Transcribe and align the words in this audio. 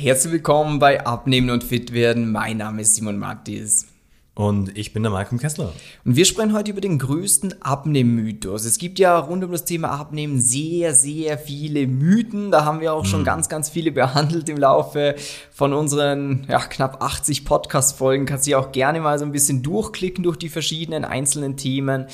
Herzlich 0.00 0.32
willkommen 0.32 0.78
bei 0.78 1.04
Abnehmen 1.04 1.50
und 1.50 1.64
Fit 1.64 1.92
werden. 1.92 2.30
Mein 2.30 2.58
Name 2.58 2.82
ist 2.82 2.94
Simon 2.94 3.18
Mattis. 3.18 3.88
Und 4.38 4.78
ich 4.78 4.92
bin 4.92 5.02
der 5.02 5.10
Malcolm 5.10 5.40
Kessler. 5.40 5.72
Und 6.04 6.14
wir 6.14 6.24
sprechen 6.24 6.52
heute 6.52 6.70
über 6.70 6.80
den 6.80 7.00
größten 7.00 7.60
Abnehmmythos. 7.60 8.66
Es 8.66 8.78
gibt 8.78 9.00
ja 9.00 9.18
rund 9.18 9.42
um 9.42 9.50
das 9.50 9.64
Thema 9.64 9.90
Abnehmen 9.90 10.40
sehr, 10.40 10.94
sehr 10.94 11.38
viele 11.38 11.88
Mythen. 11.88 12.52
Da 12.52 12.64
haben 12.64 12.78
wir 12.78 12.94
auch 12.94 13.04
schon 13.04 13.22
mhm. 13.22 13.24
ganz, 13.24 13.48
ganz 13.48 13.68
viele 13.68 13.90
behandelt 13.90 14.48
im 14.48 14.56
Laufe 14.56 15.16
von 15.50 15.72
unseren 15.72 16.46
ja, 16.48 16.60
knapp 16.60 17.02
80 17.02 17.44
Podcast-Folgen. 17.44 18.26
Kannst 18.26 18.46
du 18.46 18.56
auch 18.56 18.70
gerne 18.70 19.00
mal 19.00 19.18
so 19.18 19.24
ein 19.24 19.32
bisschen 19.32 19.64
durchklicken 19.64 20.22
durch 20.22 20.36
die 20.36 20.50
verschiedenen 20.50 21.04
einzelnen 21.04 21.56
Themen. 21.56 22.06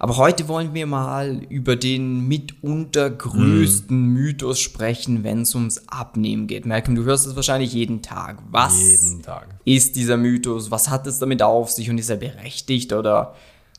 Aber 0.00 0.16
heute 0.16 0.46
wollen 0.46 0.74
wir 0.74 0.86
mal 0.86 1.42
über 1.48 1.74
den 1.74 2.28
mitunter 2.28 3.10
größten 3.10 3.96
mm. 3.96 4.12
Mythos 4.12 4.60
sprechen, 4.60 5.24
wenn 5.24 5.42
es 5.42 5.54
ums 5.56 5.88
Abnehmen 5.88 6.46
geht. 6.46 6.66
Malcolm, 6.66 6.94
du 6.94 7.02
hörst 7.02 7.26
es 7.26 7.34
wahrscheinlich 7.34 7.72
jeden 7.72 8.00
Tag. 8.00 8.38
Was 8.50 8.80
jeden 8.80 9.22
Tag. 9.22 9.58
ist 9.64 9.96
dieser 9.96 10.16
Mythos? 10.16 10.70
Was 10.70 10.88
hat 10.88 11.06
es 11.08 11.18
damit 11.18 11.42
auf 11.42 11.67
sich 11.76 11.90
und 11.90 11.98
ist 11.98 12.10
er 12.10 12.16
berechtigt 12.16 12.92
oder 12.92 13.34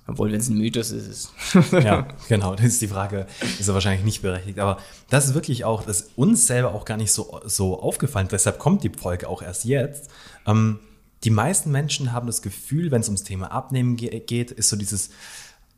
obwohl, 0.10 0.32
wenn 0.32 0.40
es 0.40 0.50
ein 0.50 0.58
Mythos 0.58 0.92
ist, 0.92 1.08
ist 1.54 1.72
ja, 1.72 2.08
genau, 2.28 2.56
das 2.56 2.66
ist 2.66 2.82
die 2.82 2.88
Frage, 2.88 3.28
ist 3.60 3.68
er 3.68 3.74
wahrscheinlich 3.76 4.04
nicht 4.04 4.22
berechtigt. 4.22 4.58
Aber 4.60 4.80
das 5.10 5.28
ist 5.28 5.34
wirklich 5.36 5.66
auch, 5.66 5.84
das 5.84 6.02
ist 6.02 6.12
uns 6.16 6.48
selber 6.48 6.74
auch 6.74 6.84
gar 6.86 6.98
nicht 6.98 7.12
so, 7.12 7.40
so 7.46 7.80
aufgefallen. 7.80 8.28
Deshalb 8.32 8.58
kommt 8.58 8.84
die 8.84 8.90
Folge 8.90 9.30
auch 9.30 9.42
erst 9.42 9.66
jetzt. 9.66 10.10
Ähm, 10.48 10.80
die 11.24 11.30
meisten 11.30 11.72
Menschen 11.72 12.12
haben 12.12 12.28
das 12.28 12.42
Gefühl, 12.42 12.92
wenn 12.92 13.02
es 13.02 13.08
ums 13.08 13.24
Thema 13.24 13.52
Abnehmen 13.52 13.98
geht, 13.98 14.52
ist 14.52 14.70
so 14.70 14.76
dieses, 14.76 15.12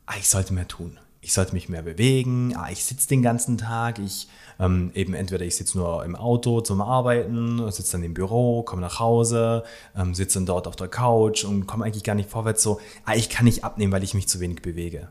ah, 0.06 0.16
ich 0.18 0.30
sollte 0.30 0.54
mehr 0.54 0.68
tun. 0.68 0.98
Ich 1.22 1.34
sollte 1.34 1.54
mich 1.54 1.70
mehr 1.70 1.84
bewegen. 1.84 2.56
Ah, 2.56 2.70
ich 2.72 2.84
sitze 2.84 3.08
den 3.08 3.22
ganzen 3.22 3.58
Tag. 3.58 4.00
Ich 4.00 4.28
ähm, 4.62 4.92
eben 4.94 5.14
entweder 5.14 5.44
ich 5.44 5.56
sitze 5.56 5.78
nur 5.78 6.06
im 6.06 6.16
Auto 6.16 6.62
zum 6.62 6.82
Arbeiten, 6.82 7.72
sitze 7.72 7.94
dann 7.94 8.04
im 8.04 8.14
Büro, 8.14 8.62
komme 8.64 8.82
nach 8.82 9.00
Hause, 9.00 9.64
ähm, 9.96 10.14
sitze 10.14 10.40
dann 10.40 10.46
dort 10.46 10.68
auf 10.68 10.76
der 10.76 10.88
Couch 10.88 11.44
und 11.44 11.66
komme 11.66 11.86
eigentlich 11.86 12.04
gar 12.04 12.16
nicht 12.16 12.30
vorwärts. 12.30 12.62
So, 12.62 12.80
ah, 13.06 13.16
ich 13.16 13.30
kann 13.30 13.46
nicht 13.46 13.64
abnehmen, 13.64 13.92
weil 13.92 14.04
ich 14.04 14.14
mich 14.14 14.28
zu 14.28 14.40
wenig 14.40 14.62
bewege. 14.62 15.10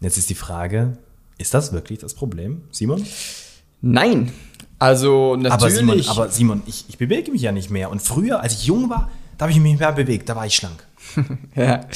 Jetzt 0.00 0.16
ist 0.16 0.30
die 0.30 0.34
Frage, 0.34 0.96
ist 1.38 1.54
das 1.54 1.72
wirklich 1.72 1.98
das 1.98 2.14
Problem, 2.14 2.62
Simon? 2.70 3.04
Nein. 3.82 4.32
Also 4.78 5.36
natürlich. 5.36 5.52
Aber 5.52 5.70
Simon, 5.70 6.08
aber 6.08 6.28
Simon 6.30 6.62
ich, 6.66 6.86
ich 6.88 6.98
bewege 6.98 7.30
mich 7.30 7.42
ja 7.42 7.52
nicht 7.52 7.70
mehr. 7.70 7.90
Und 7.90 8.00
früher, 8.00 8.40
als 8.40 8.54
ich 8.54 8.64
jung 8.66 8.88
war, 8.88 9.10
da 9.36 9.44
habe 9.44 9.52
ich 9.52 9.60
mich 9.60 9.78
mehr 9.78 9.92
bewegt, 9.92 10.28
da 10.28 10.36
war 10.36 10.46
ich 10.46 10.54
schlank. 10.54 10.86
ja. 11.56 11.86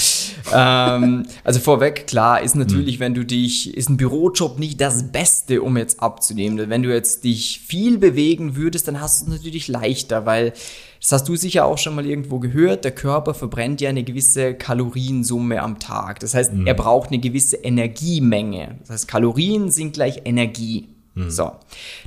ähm, 0.55 1.27
also 1.45 1.61
vorweg, 1.61 2.07
klar, 2.07 2.43
ist 2.43 2.57
natürlich, 2.57 2.99
mhm. 2.99 3.05
wenn 3.05 3.15
du 3.15 3.25
dich, 3.25 3.77
ist 3.77 3.89
ein 3.89 3.97
Bürojob 3.97 4.59
nicht 4.59 4.81
das 4.81 5.11
Beste, 5.11 5.63
um 5.63 5.77
jetzt 5.77 6.01
abzunehmen. 6.01 6.71
Wenn 6.71 6.83
du 6.83 6.93
jetzt 6.93 7.25
dich 7.25 7.61
viel 7.67 7.99
bewegen 7.99 8.57
würdest, 8.57 8.89
dann 8.89 9.01
hast 9.01 9.21
du 9.21 9.27
es 9.27 9.39
natürlich 9.39 9.69
leichter, 9.69 10.27
weil 10.27 10.53
das 11.01 11.13
hast 11.13 11.29
du 11.29 11.37
sicher 11.37 11.65
auch 11.65 11.79
schon 11.79 11.95
mal 11.95 12.07
irgendwo 12.07 12.39
gehört, 12.39 12.85
der 12.85 12.93
Körper 12.93 13.35
verbrennt 13.35 13.81
ja 13.81 13.89
eine 13.89 14.03
gewisse 14.03 14.55
Kaloriensumme 14.55 15.63
am 15.63 15.79
Tag. 15.79 16.21
Das 16.21 16.35
heißt, 16.35 16.53
mhm. 16.53 16.67
er 16.67 16.75
braucht 16.75 17.11
eine 17.11 17.21
gewisse 17.21 17.57
Energiemenge. 17.57 18.79
Das 18.81 18.91
heißt, 18.91 19.09
Kalorien 19.09 19.71
sind 19.71 19.93
gleich 19.93 20.23
Energie. 20.25 20.89
Mhm. 21.19 21.31
So. 21.31 21.53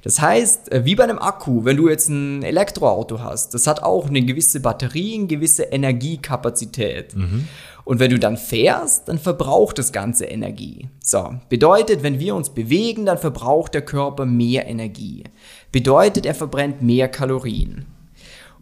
Das 0.03 0.21
heißt, 0.21 0.71
äh, 0.71 0.85
wie 0.85 0.95
bei 0.95 1.03
einem 1.03 1.19
Akku, 1.19 1.65
wenn 1.65 1.77
du 1.77 1.89
jetzt 1.89 2.09
ein 2.09 2.43
Elektroauto 2.43 3.19
hast, 3.19 3.53
das 3.53 3.67
hat 3.67 3.83
auch 3.83 4.07
eine 4.07 4.21
gewisse 4.21 4.59
Batterie, 4.59 5.15
eine 5.15 5.27
gewisse 5.27 5.63
Energiekapazität. 5.63 7.15
Mhm. 7.15 7.47
Und 7.83 7.99
wenn 7.99 8.11
du 8.11 8.19
dann 8.19 8.37
fährst, 8.37 9.07
dann 9.07 9.17
verbraucht 9.17 9.79
das 9.79 9.91
Ganze 9.91 10.25
Energie. 10.25 10.87
So. 11.03 11.35
Bedeutet, 11.49 12.03
wenn 12.03 12.19
wir 12.19 12.35
uns 12.35 12.51
bewegen, 12.51 13.05
dann 13.05 13.17
verbraucht 13.17 13.73
der 13.73 13.81
Körper 13.81 14.25
mehr 14.25 14.67
Energie. 14.67 15.23
Bedeutet, 15.71 16.25
er 16.25 16.35
verbrennt 16.35 16.81
mehr 16.81 17.09
Kalorien. 17.09 17.85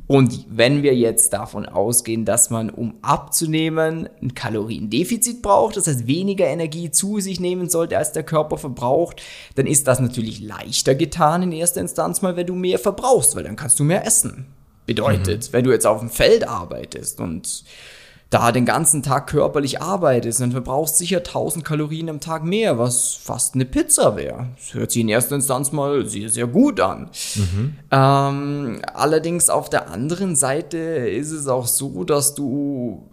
Und 0.09 0.47
wenn 0.49 0.81
wir 0.81 0.95
jetzt 0.95 1.33
davon 1.33 1.67
ausgehen, 1.67 2.25
dass 2.25 2.49
man, 2.49 2.71
um 2.71 2.95
abzunehmen, 3.03 4.09
ein 4.23 4.33
Kaloriendefizit 4.33 5.43
braucht, 5.43 5.77
das 5.77 5.85
heißt 5.85 6.07
weniger 6.07 6.47
Energie 6.47 6.89
zu 6.89 7.19
sich 7.19 7.39
nehmen 7.39 7.69
sollte, 7.69 7.95
als 7.95 8.11
der 8.11 8.23
Körper 8.23 8.57
verbraucht, 8.57 9.21
dann 9.53 9.67
ist 9.67 9.87
das 9.87 9.99
natürlich 9.99 10.41
leichter 10.41 10.95
getan 10.95 11.43
in 11.43 11.51
erster 11.51 11.81
Instanz 11.81 12.23
mal, 12.23 12.35
wenn 12.35 12.47
du 12.47 12.55
mehr 12.55 12.79
verbrauchst, 12.79 13.35
weil 13.35 13.43
dann 13.43 13.55
kannst 13.55 13.79
du 13.79 13.83
mehr 13.83 14.03
essen. 14.03 14.47
Bedeutet, 14.87 15.47
mhm. 15.47 15.53
wenn 15.53 15.63
du 15.63 15.71
jetzt 15.71 15.85
auf 15.85 15.99
dem 15.99 16.09
Feld 16.09 16.47
arbeitest 16.47 17.19
und 17.19 17.63
da 18.29 18.51
den 18.51 18.65
ganzen 18.65 19.01
Tag 19.01 19.27
körperlich 19.27 19.81
arbeitest, 19.81 20.39
dann 20.39 20.51
verbrauchst 20.51 20.97
sicher 20.97 21.17
1000 21.17 21.65
Kalorien 21.65 22.09
am 22.09 22.19
Tag 22.19 22.43
mehr, 22.43 22.77
was 22.77 23.13
fast 23.13 23.55
eine 23.55 23.65
Pizza 23.65 24.15
wäre. 24.15 24.49
Das 24.55 24.75
hört 24.75 24.91
sich 24.91 25.01
in 25.01 25.09
erster 25.09 25.35
Instanz 25.35 25.71
mal 25.71 26.05
sehr, 26.05 26.29
sehr 26.29 26.45
gut 26.45 26.79
an. 26.79 27.09
Mhm. 27.35 27.75
Ähm, 27.89 28.81
allerdings 28.93 29.49
auf 29.49 29.69
der 29.69 29.89
anderen 29.89 30.35
Seite 30.35 30.77
ist 30.77 31.31
es 31.31 31.47
auch 31.47 31.65
so, 31.65 32.03
dass 32.03 32.35
du 32.35 33.09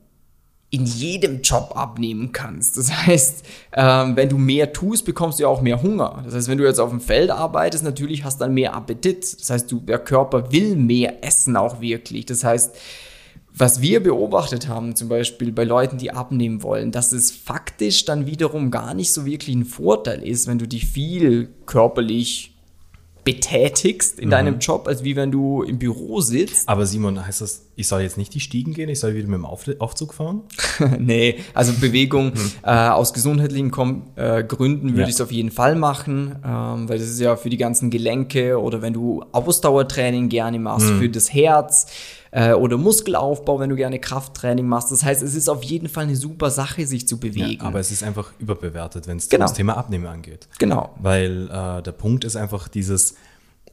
in 0.68 0.84
jedem 0.84 1.40
Job 1.40 1.72
abnehmen 1.74 2.32
kannst. 2.32 2.76
Das 2.76 2.92
heißt, 2.92 3.44
ähm, 3.72 4.16
wenn 4.16 4.28
du 4.28 4.36
mehr 4.36 4.74
tust, 4.74 5.06
bekommst 5.06 5.38
du 5.38 5.44
ja 5.44 5.48
auch 5.48 5.62
mehr 5.62 5.82
Hunger. 5.82 6.22
Das 6.26 6.34
heißt, 6.34 6.48
wenn 6.48 6.58
du 6.58 6.64
jetzt 6.64 6.80
auf 6.80 6.90
dem 6.90 7.00
Feld 7.00 7.30
arbeitest, 7.30 7.84
natürlich 7.84 8.24
hast 8.24 8.40
du 8.40 8.44
dann 8.44 8.52
mehr 8.52 8.74
Appetit. 8.74 9.40
Das 9.40 9.48
heißt, 9.48 9.72
du, 9.72 9.80
der 9.80 9.98
Körper 9.98 10.52
will 10.52 10.76
mehr 10.76 11.24
essen 11.24 11.56
auch 11.56 11.80
wirklich. 11.80 12.26
Das 12.26 12.44
heißt, 12.44 12.76
was 13.58 13.80
wir 13.80 14.02
beobachtet 14.02 14.68
haben, 14.68 14.94
zum 14.96 15.08
Beispiel 15.08 15.50
bei 15.50 15.64
Leuten, 15.64 15.96
die 15.96 16.10
abnehmen 16.10 16.62
wollen, 16.62 16.92
dass 16.92 17.12
es 17.12 17.30
faktisch 17.30 18.04
dann 18.04 18.26
wiederum 18.26 18.70
gar 18.70 18.92
nicht 18.92 19.12
so 19.12 19.24
wirklich 19.24 19.56
ein 19.56 19.64
Vorteil 19.64 20.22
ist, 20.22 20.46
wenn 20.46 20.58
du 20.58 20.68
dich 20.68 20.86
viel 20.86 21.48
körperlich 21.64 22.52
betätigst 23.26 24.20
in 24.20 24.26
mhm. 24.26 24.30
deinem 24.30 24.58
Job, 24.60 24.86
als 24.86 25.02
wie 25.02 25.16
wenn 25.16 25.32
du 25.32 25.64
im 25.64 25.80
Büro 25.80 26.20
sitzt. 26.20 26.68
Aber 26.68 26.86
Simon, 26.86 27.26
heißt 27.26 27.40
das, 27.40 27.66
ich 27.74 27.88
soll 27.88 28.02
jetzt 28.02 28.16
nicht 28.16 28.32
die 28.34 28.40
Stiegen 28.40 28.72
gehen, 28.72 28.88
ich 28.88 29.00
soll 29.00 29.14
wieder 29.14 29.26
mit 29.26 29.34
dem 29.34 29.44
Auf 29.44 29.64
Aufzug 29.80 30.14
fahren? 30.14 30.42
nee, 31.00 31.40
also 31.52 31.72
Bewegung 31.72 32.26
mhm. 32.26 32.52
äh, 32.62 32.70
aus 32.70 33.12
gesundheitlichen 33.12 33.72
Kom 33.72 34.04
äh, 34.14 34.44
Gründen 34.44 34.90
würde 34.90 35.02
ja. 35.02 35.08
ich 35.08 35.14
es 35.14 35.20
auf 35.20 35.32
jeden 35.32 35.50
Fall 35.50 35.74
machen, 35.74 36.36
ähm, 36.44 36.88
weil 36.88 36.98
das 36.98 37.08
ist 37.08 37.20
ja 37.20 37.34
für 37.34 37.50
die 37.50 37.56
ganzen 37.56 37.90
Gelenke 37.90 38.60
oder 38.60 38.80
wenn 38.80 38.92
du 38.92 39.24
Ausdauertraining 39.32 40.28
gerne 40.28 40.60
machst, 40.60 40.86
mhm. 40.88 41.00
für 41.00 41.08
das 41.08 41.32
Herz 41.34 41.88
äh, 42.36 42.52
oder 42.52 42.76
Muskelaufbau, 42.76 43.58
wenn 43.58 43.70
du 43.70 43.76
gerne 43.76 43.98
Krafttraining 43.98 44.68
machst. 44.68 44.92
Das 44.92 45.02
heißt, 45.02 45.22
es 45.22 45.34
ist 45.34 45.48
auf 45.48 45.62
jeden 45.62 45.88
Fall 45.88 46.04
eine 46.04 46.16
super 46.16 46.50
Sache, 46.50 46.86
sich 46.86 47.08
zu 47.08 47.18
bewegen. 47.18 47.62
Ja, 47.62 47.66
aber 47.66 47.80
es 47.80 47.90
ist 47.90 48.02
einfach 48.02 48.30
überbewertet, 48.38 49.06
wenn 49.06 49.16
es 49.16 49.30
genau. 49.30 49.46
das 49.46 49.54
Thema 49.54 49.78
Abnehmen 49.78 50.06
angeht. 50.06 50.46
Genau. 50.58 50.94
Weil 51.00 51.48
äh, 51.50 51.82
der 51.82 51.92
Punkt 51.92 52.24
ist 52.24 52.36
einfach 52.36 52.68
dieses, 52.68 53.14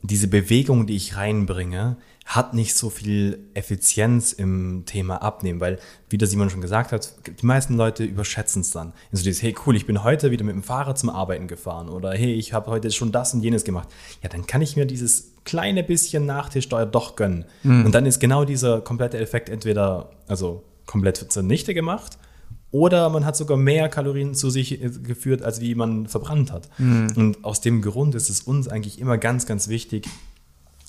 diese 0.01 0.29
Bewegung, 0.29 0.87
die 0.87 0.95
ich 0.95 1.17
reinbringe, 1.17 1.97
hat 2.25 2.53
nicht 2.53 2.73
so 2.75 2.89
viel 2.89 3.49
Effizienz 3.53 4.31
im 4.31 4.83
Thema 4.85 5.21
Abnehmen, 5.21 5.59
weil, 5.59 5.77
wie 6.09 6.17
der 6.17 6.29
Simon 6.29 6.49
schon 6.49 6.61
gesagt 6.61 6.93
hat, 6.93 7.15
die 7.41 7.45
meisten 7.45 7.75
Leute 7.75 8.05
überschätzen 8.05 8.61
es 8.61 8.71
dann. 8.71 8.93
Also 9.11 9.25
dieses, 9.25 9.43
hey 9.43 9.53
cool, 9.65 9.75
ich 9.75 9.85
bin 9.85 10.05
heute 10.05 10.31
wieder 10.31 10.45
mit 10.45 10.55
dem 10.55 10.63
Fahrrad 10.63 10.97
zum 10.97 11.09
Arbeiten 11.09 11.49
gefahren 11.49 11.89
oder 11.89 12.13
hey, 12.13 12.33
ich 12.33 12.53
habe 12.53 12.71
heute 12.71 12.91
schon 12.91 13.11
das 13.11 13.33
und 13.33 13.43
jenes 13.43 13.65
gemacht. 13.65 13.89
Ja, 14.21 14.29
dann 14.29 14.47
kann 14.47 14.61
ich 14.61 14.77
mir 14.77 14.85
dieses 14.85 15.32
kleine 15.45 15.83
bisschen 15.83 16.25
Nachtischsteuer 16.25 16.85
doch 16.85 17.15
gönnen. 17.15 17.45
Mhm. 17.63 17.85
Und 17.85 17.95
dann 17.95 18.05
ist 18.05 18.19
genau 18.19 18.45
dieser 18.45 18.81
komplette 18.81 19.17
Effekt 19.17 19.49
entweder 19.49 20.09
also 20.27 20.63
komplett 20.85 21.17
zunichte 21.31 21.73
gemacht 21.73 22.17
oder 22.73 23.09
man 23.09 23.23
hat 23.23 23.37
sogar 23.37 23.55
mehr 23.55 23.87
Kalorien 23.87 24.33
zu 24.33 24.49
sich 24.49 24.83
äh, 24.83 24.89
geführt, 24.89 25.43
als 25.43 25.61
wie 25.61 25.75
man 25.75 26.07
verbrannt 26.07 26.51
hat. 26.51 26.67
Mhm. 26.79 27.13
Und 27.15 27.45
aus 27.45 27.61
dem 27.61 27.83
Grund 27.83 28.15
ist 28.15 28.29
es 28.29 28.41
uns 28.41 28.67
eigentlich 28.67 28.99
immer 28.99 29.19
ganz, 29.19 29.45
ganz 29.45 29.67
wichtig, 29.67 30.07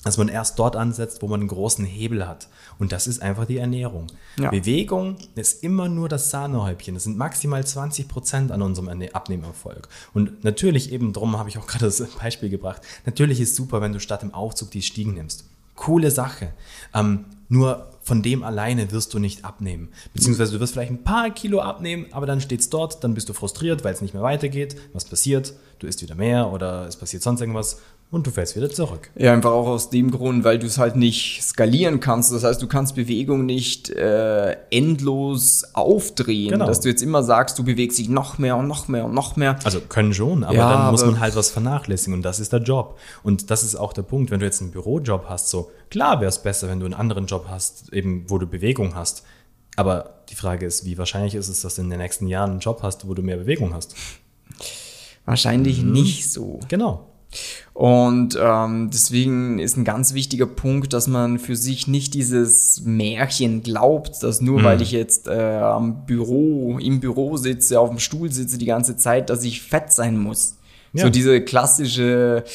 dass 0.05 0.17
man 0.17 0.29
erst 0.29 0.59
dort 0.59 0.75
ansetzt, 0.75 1.21
wo 1.21 1.27
man 1.27 1.41
einen 1.41 1.49
großen 1.49 1.83
Hebel 1.83 2.27
hat. 2.27 2.47
Und 2.77 2.91
das 2.91 3.07
ist 3.07 3.21
einfach 3.21 3.45
die 3.45 3.57
Ernährung. 3.57 4.07
Ja. 4.39 4.51
Bewegung 4.51 5.17
ist 5.33 5.63
immer 5.63 5.89
nur 5.89 6.07
das 6.07 6.29
Sahnehäubchen. 6.29 6.93
Das 6.93 7.03
sind 7.05 7.17
maximal 7.17 7.65
20 7.65 8.07
Prozent 8.07 8.51
an 8.51 8.61
unserem 8.61 8.87
Abnehmerfolg. 9.11 9.89
Und 10.13 10.43
natürlich 10.43 10.91
eben 10.91 11.11
drum 11.11 11.37
habe 11.37 11.49
ich 11.49 11.57
auch 11.57 11.65
gerade 11.67 11.85
das 11.85 11.99
Beispiel 11.99 12.49
gebracht. 12.49 12.83
Natürlich 13.07 13.41
ist 13.41 13.55
super, 13.55 13.81
wenn 13.81 13.93
du 13.93 13.99
statt 13.99 14.21
im 14.21 14.33
Aufzug 14.33 14.69
die 14.71 14.83
Stiegen 14.83 15.15
nimmst. 15.15 15.45
Coole 15.75 16.11
Sache. 16.11 16.53
Ähm, 16.93 17.25
nur 17.49 17.89
von 18.05 18.21
dem 18.21 18.43
alleine 18.43 18.91
wirst 18.91 19.15
du 19.15 19.19
nicht 19.19 19.43
abnehmen. 19.43 19.89
Beziehungsweise 20.13 20.53
du 20.53 20.59
wirst 20.59 20.73
vielleicht 20.73 20.91
ein 20.91 21.03
paar 21.03 21.31
Kilo 21.31 21.59
abnehmen, 21.59 22.05
aber 22.11 22.27
dann 22.27 22.39
steht 22.39 22.59
es 22.59 22.69
dort, 22.69 23.03
dann 23.03 23.15
bist 23.15 23.27
du 23.29 23.33
frustriert, 23.33 23.83
weil 23.83 23.95
es 23.95 24.01
nicht 24.01 24.13
mehr 24.13 24.21
weitergeht. 24.21 24.75
Was 24.93 25.05
passiert? 25.05 25.53
Du 25.79 25.87
isst 25.87 26.03
wieder 26.03 26.13
mehr 26.13 26.51
oder 26.51 26.87
es 26.87 26.95
passiert 26.97 27.23
sonst 27.23 27.41
irgendwas 27.41 27.81
und 28.11 28.27
du 28.27 28.31
fällst 28.31 28.55
wieder 28.55 28.69
zurück. 28.69 29.09
Ja, 29.15 29.33
einfach 29.33 29.51
auch 29.51 29.67
aus 29.67 29.89
dem 29.89 30.11
Grund, 30.11 30.43
weil 30.43 30.59
du 30.59 30.67
es 30.67 30.77
halt 30.77 30.95
nicht 30.95 31.41
skalieren 31.43 31.99
kannst. 31.99 32.31
Das 32.31 32.43
heißt, 32.43 32.61
du 32.61 32.67
kannst 32.67 32.95
Bewegung 32.95 33.45
nicht 33.45 33.89
äh, 33.89 34.55
endlos 34.69 35.65
aufdrehen, 35.73 36.51
genau. 36.51 36.67
dass 36.67 36.79
du 36.81 36.89
jetzt 36.89 37.01
immer 37.01 37.23
sagst, 37.23 37.57
du 37.57 37.63
bewegst 37.63 37.97
dich 37.97 38.07
noch 38.07 38.37
mehr 38.37 38.55
und 38.57 38.67
noch 38.67 38.87
mehr 38.87 39.05
und 39.05 39.13
noch 39.13 39.35
mehr. 39.35 39.57
Also 39.63 39.81
können 39.81 40.13
schon, 40.13 40.43
aber 40.43 40.55
ja, 40.55 40.69
dann 40.69 40.91
muss 40.91 41.03
man 41.03 41.19
halt 41.19 41.35
was 41.35 41.49
vernachlässigen 41.49 42.13
und 42.13 42.21
das 42.21 42.39
ist 42.39 42.53
der 42.53 42.61
Job. 42.61 42.97
Und 43.23 43.49
das 43.49 43.63
ist 43.63 43.75
auch 43.75 43.91
der 43.91 44.03
Punkt, 44.03 44.31
wenn 44.31 44.39
du 44.39 44.45
jetzt 44.45 44.61
einen 44.61 44.71
Bürojob 44.71 45.25
hast, 45.27 45.49
so 45.49 45.71
klar 45.89 46.21
wäre 46.21 46.29
es 46.29 46.39
besser, 46.39 46.69
wenn 46.69 46.79
du 46.79 46.85
einen 46.85 46.93
anderen 46.93 47.25
Job 47.25 47.47
hast, 47.49 47.91
eben 47.95 48.25
wo 48.29 48.37
du 48.37 48.47
Bewegung 48.47 48.95
hast. 48.95 49.23
Aber 49.75 50.21
die 50.29 50.35
Frage 50.35 50.65
ist, 50.65 50.85
wie 50.85 50.97
wahrscheinlich 50.97 51.35
ist 51.35 51.49
es, 51.49 51.61
dass 51.61 51.75
du 51.75 51.81
in 51.81 51.89
den 51.89 51.99
nächsten 51.99 52.27
Jahren 52.27 52.51
einen 52.51 52.59
Job 52.59 52.79
hast, 52.83 53.07
wo 53.07 53.13
du 53.13 53.21
mehr 53.21 53.37
Bewegung 53.37 53.73
hast? 53.73 53.95
Wahrscheinlich 55.25 55.81
mhm. 55.81 55.91
nicht 55.91 56.31
so. 56.31 56.59
Genau. 56.67 57.07
Und 57.73 58.39
ähm, 58.41 58.89
deswegen 58.93 59.59
ist 59.59 59.75
ein 59.75 59.83
ganz 59.83 60.13
wichtiger 60.13 60.45
Punkt, 60.45 60.93
dass 60.93 61.07
man 61.07 61.39
für 61.39 61.57
sich 61.57 61.87
nicht 61.87 62.13
dieses 62.13 62.81
Märchen 62.85 63.61
glaubt, 63.61 64.23
dass 64.23 64.39
nur 64.39 64.63
weil 64.63 64.81
ich 64.81 64.91
jetzt 64.91 65.27
äh, 65.27 65.57
am 65.57 66.05
Büro, 66.05 66.79
im 66.79 67.01
Büro 67.01 67.35
sitze, 67.35 67.79
auf 67.79 67.89
dem 67.89 67.99
Stuhl 67.99 68.31
sitze 68.31 68.57
die 68.57 68.65
ganze 68.65 68.95
Zeit, 68.95 69.29
dass 69.29 69.43
ich 69.43 69.61
fett 69.61 69.91
sein 69.91 70.17
muss. 70.17 70.57
Ja. 70.93 71.03
So 71.03 71.09
diese 71.09 71.41
klassische 71.41 72.45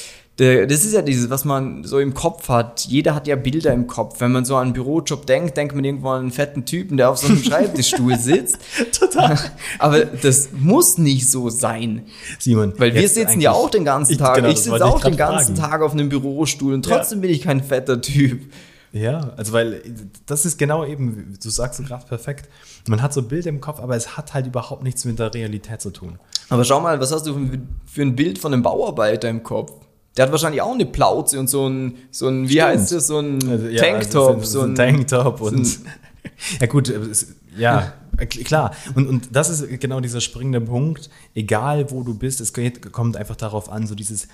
Das 0.67 0.85
ist 0.87 0.95
ja 0.95 1.03
dieses, 1.03 1.29
was 1.29 1.45
man 1.45 1.85
so 1.85 1.99
im 1.99 2.15
Kopf 2.15 2.49
hat. 2.49 2.87
Jeder 2.87 3.15
hat 3.15 3.27
ja 3.27 3.37
Bilder 3.37 3.75
im 3.75 3.87
Kopf. 3.87 4.21
Wenn 4.21 4.33
man 4.33 4.47
so 4.47 4.57
an 4.57 4.63
einen 4.69 4.73
Bürojob 4.73 5.27
denkt, 5.27 5.57
denkt 5.59 5.75
man 5.75 5.85
irgendwo 5.85 6.09
an 6.09 6.23
einen 6.23 6.31
fetten 6.31 6.65
Typen, 6.65 6.97
der 6.97 7.11
auf 7.11 7.19
so 7.19 7.27
einem 7.27 7.43
Schreibtischstuhl 7.43 8.17
sitzt. 8.19 8.59
Total. 8.99 9.39
Aber 9.79 10.05
das 10.07 10.49
muss 10.59 10.97
nicht 10.97 11.29
so 11.31 11.51
sein. 11.51 12.07
Simon. 12.39 12.73
Weil 12.79 12.95
wir 12.95 13.07
sitzen 13.07 13.43
ja 13.43 13.53
auch 13.53 13.69
den 13.69 13.85
ganzen 13.85 14.13
Ich- 14.13 14.19
Tag. 14.19 14.37
genau, 14.37 14.49
ich 14.49 14.57
sitze 14.59 14.77
ich 14.77 14.83
auch 14.83 15.03
den 15.03 15.17
ganzen 15.19 15.57
fragen. 15.57 15.71
Tag 15.73 15.83
auf 15.83 15.93
einem 15.93 16.09
Bürostuhl 16.09 16.73
und 16.73 16.85
trotzdem 16.87 17.21
bin 17.21 17.31
ich 17.31 17.43
kein 17.43 17.63
fetter 17.63 18.01
Typ. 18.01 18.51
Ja, 18.93 19.35
also 19.37 19.53
weil 19.53 19.83
das 20.27 20.47
ist 20.47 20.59
genau 20.59 20.85
eben, 20.87 21.35
du 21.41 21.51
sagst 21.51 21.85
gerade 21.87 22.07
perfekt. 22.07 22.49
Man 22.89 23.03
hat 23.03 23.13
so 23.13 23.23
Bilder 23.23 23.51
im 23.51 23.61
Kopf, 23.61 23.79
aber 23.79 23.95
es 23.95 24.17
hat 24.17 24.33
halt 24.35 24.47
überhaupt 24.47 24.83
nichts 24.83 25.05
mit 25.05 25.19
der 25.19 25.33
Realität 25.35 25.81
zu 25.83 25.91
tun. 25.91 26.19
Aber 26.49 26.65
schau 26.65 26.81
mal, 26.81 26.99
was 26.99 27.13
hast 27.13 27.27
du 27.27 27.35
für- 27.35 27.59
für 27.87 28.03
ein 28.03 28.17
Bild 28.17 28.39
von 28.39 28.53
einem 28.55 28.63
Bauarbeiter 28.63 29.29
im 29.29 29.43
Kopf? 29.43 29.73
Der 30.17 30.25
hat 30.27 30.33
wahrscheinlich 30.33 30.61
auch 30.61 30.75
eine 30.75 30.87
Plauze 30.87 31.39
und 31.39 31.49
so 31.49 31.69
ein, 31.69 31.97
so 32.11 32.29
ein 32.29 32.49
wie 32.49 32.53
Stimmt. 32.53 32.67
heißt 32.67 32.93
das, 32.93 33.07
so 33.07 33.19
ein 33.19 33.49
Also, 33.49 33.67
ja, 33.69 33.83
Tanktop. 33.83 34.39
also, 34.39 34.61
so 34.61 34.67
ein, 34.67 34.75
Tanktop 34.75 35.41
und 35.41 35.65
so 35.65 35.81
ja 36.61 36.67
gut, 36.67 36.93
ja 37.57 37.93
klar. 38.27 38.73
Und, 38.95 39.09
und 39.09 39.29
das 39.33 39.49
ist 39.49 39.81
genau 39.81 40.01
dieser 40.01 40.21
springende 40.21 40.61
Punkt. 40.61 41.11
Egal 41.35 41.91
wo 41.91 42.03
du 42.03 42.15
bist, 42.15 42.41
es 42.41 42.53
kommt 42.93 43.17
einfach 43.17 43.37
darauf 43.37 43.71
an, 43.71 43.87
so 43.87 43.95
dieses 43.95 44.29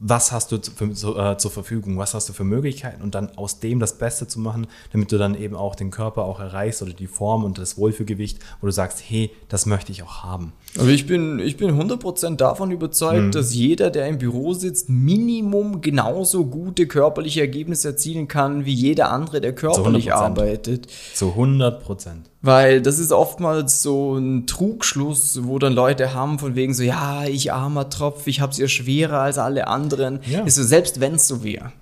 was 0.00 0.30
hast 0.30 0.52
du 0.52 0.58
zu, 0.58 0.70
für, 0.70 0.94
so, 0.94 1.18
äh, 1.18 1.36
zur 1.38 1.50
Verfügung, 1.50 1.98
was 1.98 2.14
hast 2.14 2.28
du 2.28 2.32
für 2.32 2.44
Möglichkeiten 2.44 3.02
und 3.02 3.16
dann 3.16 3.36
aus 3.36 3.58
dem 3.58 3.80
das 3.80 3.98
Beste 3.98 4.28
zu 4.28 4.38
machen, 4.38 4.68
damit 4.92 5.10
du 5.10 5.18
dann 5.18 5.34
eben 5.34 5.56
auch 5.56 5.74
den 5.74 5.90
Körper 5.90 6.22
auch 6.24 6.38
erreichst 6.38 6.82
oder 6.82 6.92
die 6.92 7.08
Form 7.08 7.42
und 7.42 7.58
das 7.58 7.76
Wohlfühlgewicht, 7.78 8.38
wo 8.60 8.66
du 8.66 8.72
sagst, 8.72 9.02
hey, 9.08 9.30
das 9.48 9.66
möchte 9.66 9.90
ich 9.90 10.04
auch 10.04 10.22
haben. 10.22 10.52
Aber 10.78 10.88
ich 10.88 11.06
bin, 11.06 11.40
ich 11.40 11.56
bin 11.56 11.70
100% 11.70 12.36
davon 12.36 12.70
überzeugt, 12.70 13.18
Mhm. 13.26 13.32
dass 13.32 13.52
jeder, 13.54 13.90
der 13.90 14.06
im 14.06 14.18
Büro 14.18 14.54
sitzt, 14.54 14.88
Minimum 14.88 15.80
genauso 15.80 16.44
gute 16.46 16.86
körperliche 16.86 17.40
Ergebnisse 17.40 17.88
erzielen 17.88 18.28
kann, 18.28 18.64
wie 18.64 18.74
jeder 18.74 19.10
andere, 19.10 19.40
der 19.40 19.52
körperlich 19.54 20.12
100%. 20.12 20.14
arbeitet. 20.14 20.86
Zu 21.14 21.30
100 21.34 21.82
Prozent. 21.82 22.30
Weil 22.40 22.80
das 22.80 22.98
ist 23.00 23.10
oftmals 23.10 23.82
so 23.82 24.16
ein 24.16 24.46
Trugschluss, 24.46 25.40
wo 25.42 25.58
dann 25.58 25.72
Leute 25.72 26.14
haben 26.14 26.38
von 26.38 26.54
wegen 26.54 26.72
so, 26.72 26.84
ja, 26.84 27.24
ich 27.24 27.52
armer 27.52 27.90
Tropf, 27.90 28.26
ich 28.28 28.40
hab's 28.40 28.58
ja 28.58 28.68
schwerer 28.68 29.20
als 29.20 29.38
alle 29.38 29.66
anderen. 29.66 30.20
Ja. 30.24 30.44
Ist 30.44 30.54
so, 30.54 30.62
selbst 30.62 31.00
wenn's 31.00 31.26
so 31.26 31.42
wäre. 31.42 31.72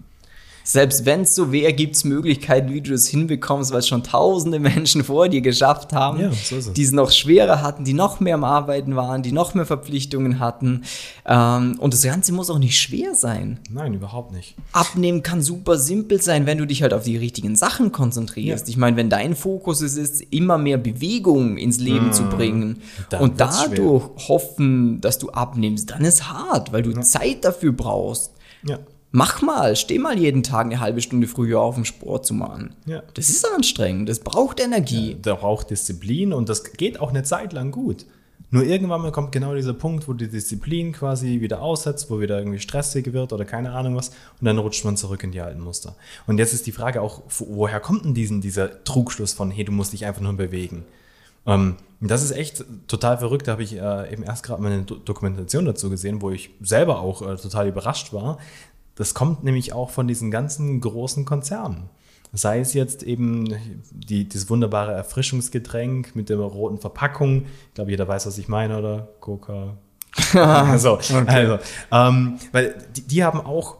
Selbst 0.69 1.05
wenn's 1.05 1.33
so 1.37 1.53
wäre, 1.53 1.73
gibt's 1.73 2.03
Möglichkeiten, 2.03 2.73
wie 2.73 2.81
du 2.81 2.91
das 2.91 3.07
hinbekommst, 3.07 3.71
weil 3.71 3.79
es 3.79 3.87
schon 3.87 4.03
tausende 4.03 4.59
Menschen 4.61 5.05
vor 5.05 5.29
dir 5.29 5.41
geschafft 5.41 5.93
haben, 5.93 6.19
Ja, 6.19 6.33
so 6.33 6.57
ist 6.57 6.67
es. 6.67 6.73
die 6.73 6.83
es 6.83 6.91
noch 6.91 7.13
schwerer 7.13 7.63
hatten, 7.63 7.85
die 7.85 7.93
noch 7.93 8.19
mehr 8.19 8.35
am 8.35 8.43
Arbeiten 8.43 8.97
waren, 8.97 9.23
die 9.23 9.31
noch 9.31 9.55
mehr 9.55 9.65
Verpflichtungen 9.65 10.41
hatten. 10.41 10.83
Ähm, 11.25 11.77
und 11.79 11.95
das 11.95 12.03
Ganze 12.03 12.33
muss 12.33 12.51
auch 12.51 12.59
nicht 12.59 12.77
schwer 12.81 13.15
sein. 13.15 13.61
Nein, 13.71 13.95
überhaupt 13.95 14.33
nicht. 14.33 14.57
Abnehmen 14.73 15.23
kann 15.23 15.41
super 15.41 15.79
simpel 15.79 16.21
sein, 16.21 16.47
wenn 16.47 16.59
du 16.59 16.67
dich 16.67 16.83
halt 16.83 16.95
auf 16.95 17.05
die 17.05 17.17
richtigen 17.17 17.55
Sachen 17.55 17.93
konzentrierst. 17.93 18.67
Ja. 18.67 18.71
Ich 18.71 18.77
meine, 18.77 18.97
wenn 18.97 19.09
dein 19.09 19.37
Fokus 19.37 19.83
es 19.83 19.97
ist, 19.97 20.21
immer 20.33 20.59
mehr 20.59 20.79
Bewegung 20.79 21.59
ins 21.59 21.79
Leben 21.79 22.13
zu 22.13 22.25
bringen 22.25 22.83
Dann 23.11 23.21
und 23.23 23.41
dadurch 23.41 24.03
hoffen, 24.29 25.01
dass 25.01 25.19
du 25.19 25.31
abnimmst, 25.31 25.91
dann 25.91 26.05
ist 26.05 26.29
hart, 26.29 26.73
weil 26.73 26.83
du 26.83 26.93
Zeit 27.03 27.45
dafür 27.45 27.71
brauchst. 27.71 28.33
Ja. 28.67 28.81
Mach 29.13 29.41
mal, 29.41 29.77
steh 29.77 29.99
mal 29.99 30.19
jeden 30.19 30.43
Tag 30.43 30.67
eine 30.67 30.81
halbe 30.81 31.01
Stunde 31.01 31.27
früher 31.27 31.61
auf, 31.61 31.77
um 31.77 31.85
Sport 31.85 32.27
zu 32.27 32.35
machen. 32.35 32.75
Ja. 32.87 33.03
Das 33.15 33.31
ist 33.31 33.47
anstrengend, 33.51 34.09
das 34.09 34.21
braucht 34.21 34.61
Energie. 34.61 35.17
Da 35.23 35.35
braucht 35.37 35.71
Disziplin 35.71 36.33
und 36.33 36.49
das 36.49 36.73
geht 36.73 37.01
auch 37.01 37.11
eine 37.11 37.23
Zeit 37.23 37.53
lang 37.53 37.71
gut. 37.71 38.05
Nur 38.51 38.63
irgendwann 38.65 39.03
mal 39.03 39.11
kommt 39.13 39.33
genau 39.33 39.55
dieser 39.55 39.73
Punkt, 39.75 40.07
wo 40.07 40.13
die 40.13 40.29
Disziplin 40.29 40.93
quasi 40.93 41.41
wieder 41.41 41.63
aussetzt, 41.63 42.11
wo 42.11 42.21
wieder 42.21 42.39
irgendwie 42.39 42.61
stressig 42.61 43.13
wird 43.13 43.33
oder 43.33 43.45
keine 43.45 43.73
Ahnung 43.73 43.97
was 43.97 44.11
und 44.41 44.45
dann 44.45 44.59
rutscht 44.59 44.85
man 44.85 44.97
zurück 44.97 45.25
in 45.25 45.33
die 45.33 45.41
alten 45.41 45.61
Muster. 45.61 45.97
Und 46.27 46.39
jetzt 46.39 46.53
ist 46.53 46.67
die 46.67 46.73
Frage 46.73 47.01
auch, 47.03 47.23
wo- 47.29 47.47
woher 47.57 47.81
kommt 47.81 48.05
denn 48.05 48.15
diesen, 48.15 48.41
dieser 48.41 48.85
Trugschluss 48.85 49.33
von, 49.33 49.51
hey, 49.51 49.65
du 49.65 49.73
musst 49.73 49.93
dich 49.93 50.05
einfach 50.07 50.21
nur 50.21 50.35
bewegen? 50.35 50.85
Ähm, 51.45 51.77
das 52.01 52.23
ist 52.23 52.33
echt 52.33 52.65
total 52.87 53.19
verrückt. 53.19 53.49
Da 53.49 53.53
habe 53.53 53.63
ich 53.63 53.75
äh, 53.75 54.13
eben 54.13 54.23
erst 54.23 54.45
gerade 54.45 54.63
mal 54.63 54.71
eine 54.71 54.83
Do 54.83 54.97
Dokumentation 54.97 55.65
dazu 55.65 55.91
gesehen, 55.91 56.21
wo 56.23 56.31
ich 56.31 56.51
selber 56.61 57.01
auch 57.01 57.23
äh, 57.23 57.37
total 57.37 57.69
überrascht 57.69 58.13
war. 58.13 58.39
Das 58.97 59.15
kommt 59.15 59.45
nämlich 59.45 59.73
auch 59.73 59.91
von 59.91 60.09
diesen 60.09 60.31
ganzen 60.31 60.81
großen 60.81 61.25
Konzernen. 61.25 61.89
Sei 62.33 62.59
es 62.59 62.75
jetzt 62.75 63.03
eben 63.03 63.55
die, 63.93 64.29
dieses 64.29 64.51
wunderbare 64.51 64.93
Erfrischungsgetränk 64.93 66.17
mit 66.17 66.29
der 66.29 66.39
roten 66.39 66.79
Verpackung. 66.79 67.45
Ich 67.69 67.75
glaube, 67.75 67.93
jeder 67.93 68.09
weiß, 68.09 68.27
was 68.27 68.37
ich 68.37 68.49
meine, 68.49 68.79
oder? 68.79 69.09
Coca. 69.21 69.77
so, 70.79 70.99
also, 71.27 71.59
ähm, 71.93 72.39
weil 72.53 72.75
die, 72.97 73.03
die 73.03 73.25
haben 73.25 73.41
auch 73.41 73.77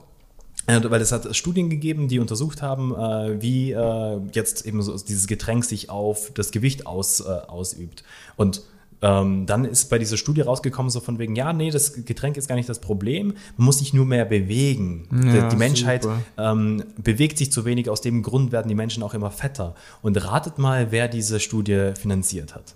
äh, 0.67 0.81
weil 0.85 1.01
es 1.01 1.13
hat 1.13 1.35
Studien 1.35 1.71
gegeben, 1.71 2.09
die 2.09 2.19
untersucht 2.19 2.61
haben, 2.61 2.93
äh, 2.93 3.41
wie 3.41 3.73
äh, 3.73 4.21
jetzt 4.33 4.67
eben 4.67 4.83
so 4.83 4.97
dieses 4.99 5.27
Getränk 5.27 5.65
sich 5.65 5.91
auf 5.91 6.33
das 6.35 6.51
Gewicht 6.51 6.87
aus, 6.87 7.21
ausübt. 7.23 8.03
Und 8.37 8.63
ähm, 9.03 9.47
dann 9.47 9.65
ist 9.65 9.91
bei 9.91 9.99
dieser 9.99 10.17
Studie 10.17 10.41
rausgekommen, 10.41 10.91
so 10.91 11.01
von 11.01 11.19
wegen, 11.19 11.37
ja, 11.37 11.53
nee, 11.53 11.71
das 11.71 12.05
Getränk 12.05 12.37
ist 12.37 12.49
gar 12.49 12.57
nicht 12.57 12.69
das 12.69 12.81
Problem, 12.81 13.35
man 13.57 13.67
muss 13.67 13.79
sich 13.79 13.93
nur 13.93 14.07
mehr 14.07 14.25
bewegen. 14.25 15.09
Ja, 15.13 15.43
die, 15.43 15.49
die 15.51 15.57
Menschheit 15.57 16.07
ähm, 16.39 16.85
bewegt 17.03 17.39
sich 17.39 17.53
zu 17.53 17.65
wenig, 17.65 17.91
aus 17.91 18.01
dem 18.01 18.23
Grund 18.23 18.53
werden 18.53 18.69
die 18.69 18.75
Menschen 18.75 19.03
auch 19.03 19.15
immer 19.15 19.31
fetter. 19.31 19.75
Und 20.03 20.17
ratet 20.25 20.59
mal, 20.59 20.93
wer 20.93 21.09
diese 21.09 21.41
Studie 21.41 21.93
finanziert 21.99 22.55
hat. 22.55 22.75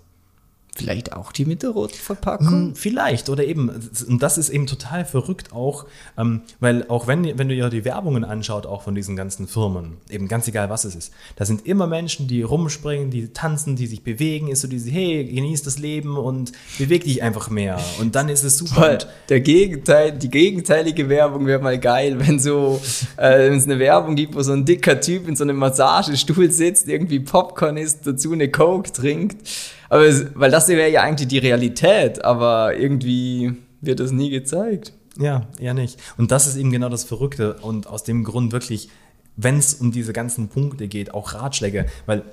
Vielleicht 0.73 1.11
auch 1.11 1.33
die 1.33 1.43
mit 1.43 1.63
der 1.63 1.71
roten 1.71 1.97
Verpackung? 1.97 2.47
Hm, 2.47 2.75
Vielleicht 2.75 3.27
oder 3.29 3.43
eben, 3.43 3.69
und 4.07 4.23
das 4.23 4.37
ist 4.37 4.49
eben 4.49 4.67
total 4.67 5.03
verrückt 5.03 5.51
auch, 5.51 5.85
ähm, 6.17 6.43
weil 6.61 6.85
auch 6.87 7.07
wenn, 7.07 7.25
wenn 7.37 7.49
du 7.49 7.55
dir 7.55 7.69
die 7.69 7.83
Werbungen 7.83 8.23
anschaut, 8.23 8.65
auch 8.65 8.81
von 8.83 8.95
diesen 8.95 9.17
ganzen 9.17 9.49
Firmen, 9.49 9.97
eben 10.09 10.29
ganz 10.29 10.47
egal 10.47 10.69
was 10.69 10.85
es 10.85 10.95
ist, 10.95 11.13
da 11.35 11.43
sind 11.43 11.65
immer 11.65 11.87
Menschen, 11.87 12.29
die 12.29 12.41
rumspringen, 12.41 13.11
die 13.11 13.27
tanzen, 13.33 13.75
die 13.75 13.85
sich 13.85 14.01
bewegen, 14.01 14.47
ist 14.47 14.61
so 14.61 14.69
diese, 14.69 14.89
hey, 14.91 15.25
genieß 15.25 15.61
das 15.63 15.77
Leben 15.77 16.17
und 16.17 16.53
beweg 16.77 17.03
dich 17.03 17.21
einfach 17.21 17.49
mehr 17.49 17.77
und 17.99 18.15
dann 18.15 18.29
ist 18.29 18.43
es 18.43 18.57
super. 18.57 18.97
Der 19.27 19.41
Gegenteil, 19.41 20.13
die 20.13 20.29
gegenteilige 20.29 21.09
Werbung 21.09 21.47
wäre 21.47 21.61
mal 21.61 21.79
geil, 21.79 22.17
wenn 22.19 22.39
so, 22.39 22.79
äh, 23.17 23.49
wenn 23.49 23.57
es 23.57 23.65
eine 23.65 23.77
Werbung 23.77 24.15
gibt, 24.15 24.35
wo 24.35 24.41
so 24.41 24.53
ein 24.53 24.63
dicker 24.63 25.01
Typ 25.01 25.27
in 25.27 25.35
so 25.35 25.43
einem 25.43 25.57
Massagestuhl 25.57 26.49
sitzt, 26.49 26.87
irgendwie 26.87 27.19
Popcorn 27.19 27.75
isst, 27.75 28.07
dazu 28.07 28.31
eine 28.31 28.49
Coke 28.49 28.89
trinkt. 28.93 29.45
Aber 29.91 30.05
weil 30.35 30.49
das 30.49 30.69
wäre 30.69 30.89
ja 30.89 31.01
eigentlich 31.01 31.27
die 31.27 31.37
Realität, 31.37 32.23
aber 32.23 32.77
irgendwie 32.77 33.57
wird 33.81 33.99
das 33.99 34.11
nie 34.13 34.29
gezeigt. 34.29 34.93
Ja, 35.19 35.49
eher 35.59 35.73
nicht. 35.73 35.99
Und 36.15 36.31
das 36.31 36.47
ist 36.47 36.55
eben 36.55 36.71
genau 36.71 36.87
das 36.87 37.03
Verrückte. 37.03 37.55
Und 37.55 37.87
aus 37.87 38.05
dem 38.05 38.23
Grund 38.23 38.53
wirklich, 38.53 38.87
wenn 39.35 39.57
es 39.57 39.73
um 39.73 39.91
diese 39.91 40.13
ganzen 40.13 40.47
Punkte 40.47 40.87
geht, 40.87 41.13
auch 41.13 41.33
Ratschläge, 41.33 41.87
weil 42.05 42.23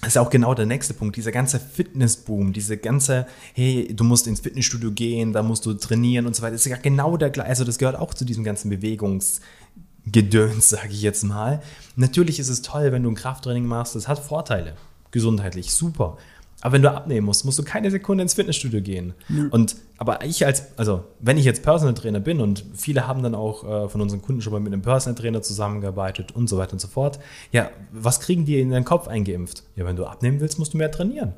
das 0.00 0.08
ist 0.08 0.14
ja 0.16 0.22
auch 0.22 0.30
genau 0.30 0.54
der 0.54 0.66
nächste 0.66 0.92
Punkt, 0.92 1.14
dieser 1.14 1.30
ganze 1.30 1.60
Fitnessboom, 1.60 2.52
diese 2.52 2.76
ganze, 2.76 3.28
hey, 3.54 3.94
du 3.94 4.02
musst 4.02 4.26
ins 4.26 4.40
Fitnessstudio 4.40 4.90
gehen, 4.90 5.32
da 5.32 5.44
musst 5.44 5.64
du 5.64 5.74
trainieren 5.74 6.26
und 6.26 6.34
so 6.34 6.42
weiter, 6.42 6.56
ist 6.56 6.66
ja 6.66 6.78
genau 6.78 7.16
der 7.16 7.30
gleiche, 7.30 7.48
also 7.48 7.62
das 7.62 7.78
gehört 7.78 7.94
auch 7.94 8.12
zu 8.12 8.24
diesem 8.24 8.42
ganzen 8.42 8.70
Bewegungsgedöns, 8.70 10.68
sage 10.70 10.88
ich 10.88 11.02
jetzt 11.02 11.22
mal. 11.22 11.62
Natürlich 11.94 12.40
ist 12.40 12.48
es 12.48 12.60
toll, 12.62 12.90
wenn 12.90 13.04
du 13.04 13.10
ein 13.12 13.14
Krafttraining 13.14 13.66
machst, 13.66 13.94
das 13.94 14.08
hat 14.08 14.18
Vorteile, 14.18 14.74
gesundheitlich, 15.12 15.72
super. 15.72 16.18
Aber 16.62 16.74
wenn 16.74 16.82
du 16.82 16.90
abnehmen 16.90 17.26
musst, 17.26 17.44
musst 17.44 17.58
du 17.58 17.64
keine 17.64 17.90
Sekunde 17.90 18.22
ins 18.22 18.34
Fitnessstudio 18.34 18.80
gehen. 18.80 19.14
Und 19.50 19.76
aber 19.98 20.24
ich 20.24 20.46
als, 20.46 20.78
also 20.78 21.04
wenn 21.20 21.36
ich 21.36 21.44
jetzt 21.44 21.62
Personal 21.62 21.94
Trainer 21.94 22.20
bin 22.20 22.40
und 22.40 22.64
viele 22.74 23.06
haben 23.06 23.22
dann 23.22 23.34
auch 23.34 23.64
äh, 23.64 23.88
von 23.88 24.00
unseren 24.00 24.22
Kunden 24.22 24.40
schon 24.40 24.52
mal 24.52 24.60
mit 24.60 24.72
einem 24.72 24.82
Personal 24.82 25.20
Trainer 25.20 25.42
zusammengearbeitet 25.42 26.30
und 26.32 26.48
so 26.48 26.58
weiter 26.58 26.74
und 26.74 26.80
so 26.80 26.86
fort. 26.88 27.18
Ja, 27.50 27.70
was 27.90 28.20
kriegen 28.20 28.44
die 28.44 28.60
in 28.60 28.70
den 28.70 28.84
Kopf 28.84 29.08
eingeimpft? 29.08 29.64
Ja, 29.76 29.84
wenn 29.84 29.96
du 29.96 30.06
abnehmen 30.06 30.40
willst, 30.40 30.58
musst 30.58 30.74
du 30.74 30.78
mehr 30.78 30.92
trainieren. 30.92 31.32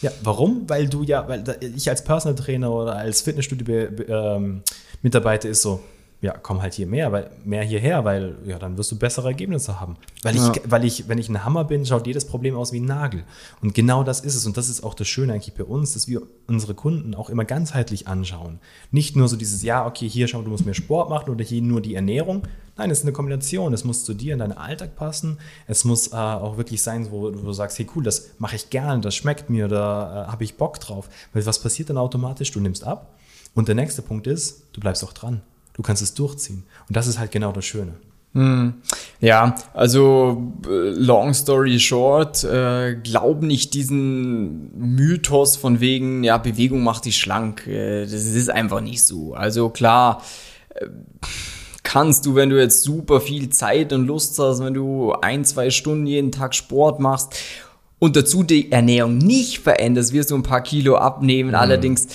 Ja, 0.00 0.12
warum? 0.22 0.68
Weil 0.68 0.88
du 0.88 1.02
ja, 1.02 1.26
weil 1.28 1.42
ich 1.74 1.90
als 1.90 2.04
Personal 2.04 2.36
Trainer 2.36 2.72
oder 2.72 2.94
als 2.94 3.22
Fitnessstudio-Mitarbeiter 3.22 5.48
ist 5.48 5.62
so, 5.62 5.80
ja, 6.20 6.32
komm 6.32 6.62
halt 6.62 6.74
hier 6.74 6.88
mehr, 6.88 7.12
weil 7.12 7.30
mehr 7.44 7.62
hierher, 7.62 8.04
weil 8.04 8.38
ja, 8.44 8.58
dann 8.58 8.76
wirst 8.76 8.90
du 8.90 8.98
bessere 8.98 9.28
Ergebnisse 9.28 9.78
haben. 9.78 9.96
Weil 10.22 10.34
ich, 10.34 10.42
Ja. 10.42 10.52
weil 10.64 10.84
ich, 10.84 11.08
wenn 11.08 11.18
ich 11.18 11.28
ein 11.28 11.44
Hammer 11.44 11.62
bin, 11.64 11.86
schaut 11.86 12.08
jedes 12.08 12.26
Problem 12.26 12.56
aus 12.56 12.72
wie 12.72 12.80
ein 12.80 12.86
Nagel. 12.86 13.22
Und 13.62 13.72
genau 13.72 14.02
das 14.02 14.18
ist 14.20 14.34
es. 14.34 14.44
Und 14.44 14.56
das 14.56 14.68
ist 14.68 14.82
auch 14.82 14.94
das 14.94 15.06
Schöne 15.06 15.32
eigentlich 15.32 15.54
bei 15.54 15.62
uns, 15.62 15.92
dass 15.94 16.08
wir 16.08 16.22
unsere 16.48 16.74
Kunden 16.74 17.14
auch 17.14 17.30
immer 17.30 17.44
ganzheitlich 17.44 18.08
anschauen. 18.08 18.58
Nicht 18.90 19.14
nur 19.14 19.28
so 19.28 19.36
dieses, 19.36 19.62
ja, 19.62 19.86
okay, 19.86 20.08
hier 20.08 20.26
schau, 20.26 20.42
du 20.42 20.50
musst 20.50 20.64
mehr 20.64 20.74
Sport 20.74 21.08
machen 21.08 21.30
oder 21.30 21.44
hier 21.44 21.62
nur 21.62 21.80
die 21.80 21.94
Ernährung. 21.94 22.42
Nein, 22.76 22.90
es 22.90 22.98
ist 22.98 23.04
eine 23.04 23.12
Kombination. 23.12 23.72
Es 23.72 23.84
muss 23.84 24.04
zu 24.04 24.12
dir 24.12 24.32
in 24.32 24.40
deinen 24.40 24.56
Alltag 24.56 24.96
passen. 24.96 25.38
Es 25.68 25.84
muss 25.84 26.08
äh, 26.08 26.16
auch 26.16 26.56
wirklich 26.56 26.82
sein, 26.82 27.12
wo, 27.12 27.22
wo 27.22 27.30
du 27.30 27.52
sagst, 27.52 27.78
hey 27.78 27.86
cool, 27.94 28.02
das 28.02 28.30
mache 28.38 28.56
ich 28.56 28.70
gerne, 28.70 29.00
das 29.00 29.14
schmeckt 29.14 29.50
mir, 29.50 29.68
da 29.68 30.24
äh, 30.24 30.32
habe 30.32 30.42
ich 30.42 30.56
Bock 30.56 30.80
drauf. 30.80 31.08
Weil 31.32 31.46
was 31.46 31.60
passiert 31.60 31.90
dann 31.90 31.98
automatisch? 31.98 32.50
Du 32.50 32.58
nimmst 32.58 32.82
ab. 32.82 33.14
Und 33.54 33.68
der 33.68 33.76
nächste 33.76 34.02
Punkt 34.02 34.26
ist, 34.26 34.64
du 34.72 34.80
bleibst 34.80 35.04
auch 35.04 35.12
dran. 35.12 35.42
Du 35.78 35.82
kannst 35.82 36.02
es 36.02 36.12
durchziehen. 36.12 36.64
Und 36.88 36.96
das 36.96 37.06
ist 37.06 37.18
halt 37.18 37.30
genau 37.30 37.52
das 37.52 37.64
Schöne. 37.64 37.94
Ja, 39.20 39.54
also 39.74 40.52
äh, 40.66 40.90
long 40.90 41.32
story 41.34 41.80
short, 41.80 42.44
äh, 42.44 42.96
glaub 43.02 43.42
nicht 43.42 43.74
diesen 43.74 44.70
Mythos 44.76 45.56
von 45.56 45.80
wegen, 45.80 46.22
ja, 46.22 46.38
Bewegung 46.38 46.84
macht 46.84 47.06
dich 47.06 47.16
schlank. 47.16 47.66
Äh, 47.66 48.02
das 48.02 48.12
ist 48.12 48.50
einfach 48.50 48.80
nicht 48.80 49.02
so. 49.02 49.34
Also 49.34 49.70
klar, 49.70 50.22
äh, 50.74 50.86
kannst 51.82 52.26
du, 52.26 52.34
wenn 52.34 52.50
du 52.50 52.60
jetzt 52.60 52.82
super 52.82 53.20
viel 53.20 53.48
Zeit 53.48 53.92
und 53.92 54.06
Lust 54.06 54.38
hast, 54.38 54.62
wenn 54.62 54.74
du 54.74 55.12
ein, 55.14 55.44
zwei 55.44 55.70
Stunden 55.70 56.06
jeden 56.06 56.30
Tag 56.30 56.54
Sport 56.54 57.00
machst 57.00 57.34
und 57.98 58.14
dazu 58.14 58.42
die 58.42 58.70
Ernährung 58.70 59.18
nicht 59.18 59.60
veränderst, 59.60 60.12
wirst 60.12 60.30
du 60.30 60.34
ein 60.34 60.42
paar 60.42 60.62
Kilo 60.62 60.96
abnehmen. 60.96 61.54
Allerdings 61.54 62.08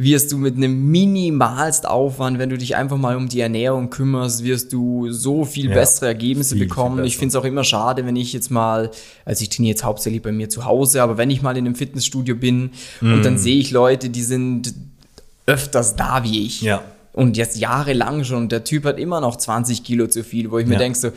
wirst 0.00 0.30
du 0.30 0.38
mit 0.38 0.56
einem 0.56 0.90
minimalst 0.92 1.84
Aufwand, 1.88 2.38
wenn 2.38 2.50
du 2.50 2.56
dich 2.56 2.76
einfach 2.76 2.96
mal 2.96 3.16
um 3.16 3.28
die 3.28 3.40
Ernährung 3.40 3.90
kümmerst, 3.90 4.44
wirst 4.44 4.72
du 4.72 5.10
so 5.10 5.44
viel 5.44 5.70
Ja, 5.70 5.74
bessere 5.74 6.06
Ergebnisse 6.06 6.50
viel, 6.54 6.60
viel 6.60 6.68
bekommen. 6.68 6.98
ich 7.04 7.14
besser. 7.14 7.18
finde 7.18 7.28
es 7.30 7.36
auch 7.36 7.44
immer 7.44 7.64
schade, 7.64 8.06
wenn 8.06 8.14
ich 8.14 8.32
jetzt 8.32 8.50
mal, 8.52 8.92
also 9.24 9.42
ich 9.42 9.48
trainiere 9.48 9.70
jetzt 9.72 9.82
hauptsächlich 9.82 10.22
bei 10.22 10.30
mir 10.30 10.48
zu 10.48 10.64
Hause, 10.64 11.02
aber 11.02 11.18
wenn 11.18 11.30
ich 11.30 11.42
mal 11.42 11.56
in 11.56 11.66
einem 11.66 11.74
Fitnessstudio 11.74 12.36
bin 12.36 12.70
und 13.00 13.20
Mm. 13.20 13.22
dann 13.22 13.38
sehe 13.38 13.58
ich 13.58 13.72
Leute, 13.72 14.08
die 14.08 14.22
sind 14.22 14.72
öfters 15.46 15.96
da 15.96 16.22
wie 16.22 16.46
ich. 16.46 16.62
Ja. 16.62 16.82
Und 17.12 17.36
jetzt 17.36 17.58
jahrelang 17.58 18.22
schon. 18.22 18.42
Und 18.44 18.52
der 18.52 18.62
Typ 18.62 18.84
hat 18.84 19.00
immer 19.00 19.20
noch 19.20 19.34
20 19.36 19.82
Kilo 19.82 20.06
zu 20.06 20.22
viel, 20.22 20.52
wo 20.52 20.58
ich 20.60 20.66
mir 20.66 20.74
Ja. 20.74 20.78
denke 20.78 20.96
so, 20.98 21.10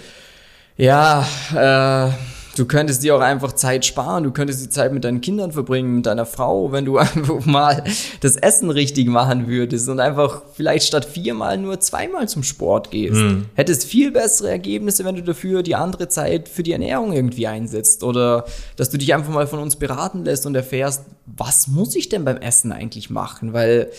ja, 0.78 1.28
äh, 1.54 2.12
du 2.56 2.66
könntest 2.66 3.04
dir 3.04 3.16
auch 3.16 3.22
einfach 3.22 3.54
Zeit 3.54 3.86
sparen. 3.86 4.24
Du 4.24 4.32
könntest 4.32 4.64
die 4.64 4.70
Zeit 4.70 4.94
mit 4.94 5.04
deinen 5.04 5.22
Kindern 5.22 5.52
verbringen, 5.52 5.98
mit 5.98 6.06
deiner 6.06 6.26
Frau, 6.26 6.72
wenn 6.72 6.86
du 6.86 6.98
einfach 6.98 7.46
mal 7.46 7.84
das 8.20 8.36
Essen 8.36 8.70
richtig 8.70 9.08
machen 9.08 9.48
würdest 9.48 9.90
und 9.90 10.00
einfach 10.00 10.42
vielleicht 10.54 10.88
statt 10.88 11.06
viermal 11.06 11.58
nur 11.58 11.80
zweimal 11.80 12.28
zum 12.28 12.44
Sport 12.44 12.92
gehst. 12.92 13.16
Mhm. 13.16 13.46
Hättest 13.56 13.86
viel 13.86 14.12
bessere 14.12 14.50
Ergebnisse, 14.50 15.06
wenn 15.06 15.16
du 15.16 15.24
dafür 15.24 15.64
die 15.64 15.76
andere 15.76 16.08
Zeit 16.08 16.50
für 16.50 16.64
die 16.64 16.74
Ernährung 16.74 17.14
irgendwie 17.14 17.48
einsetzt. 17.48 18.04
Oder 18.04 18.46
dass 18.76 18.90
du 18.90 18.98
dich 18.98 19.14
einfach 19.14 19.34
mal 19.34 19.48
von 19.48 19.60
uns 19.60 19.76
beraten 19.76 20.26
lässt 20.26 20.46
und 20.46 20.56
erfährst, 20.56 21.04
was 21.26 21.68
muss 21.68 21.96
ich 21.96 22.10
denn 22.10 22.26
beim 22.26 22.38
Essen 22.38 22.72
eigentlich 22.72 23.10
machen? 23.10 23.54
Weil 23.54 23.92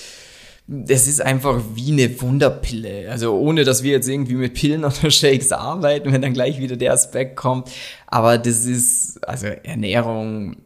es 0.89 1.07
ist 1.09 1.21
einfach 1.21 1.61
wie 1.75 1.93
eine 1.93 2.21
Wunderpille. 2.21 3.11
Also 3.11 3.35
ohne, 3.35 3.65
dass 3.65 3.83
wir 3.83 3.93
jetzt 3.93 4.09
irgendwie 4.09 4.35
mit 4.35 4.55
Pillen 4.55 4.85
oder 4.85 5.11
Shakes 5.11 5.53
arbeiten, 5.53 6.13
wenn 6.13 6.23
dann 6.23 6.33
gleich 6.33 6.59
wieder 6.59 6.77
der 6.77 6.93
Aspekt 6.93 7.37
kommt. 7.37 7.71
Aber 8.07 8.39
das 8.39 8.65
ist, 8.65 9.27
also 9.29 9.47
Ernährung 9.47 10.57